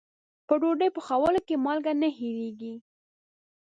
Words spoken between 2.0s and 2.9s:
نه هېریږي.